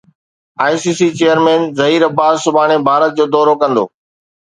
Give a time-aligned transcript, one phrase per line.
[0.65, 3.85] I C C chairman Zaheer Abbas سڀاڻي ڀارت جو دورو ڪندو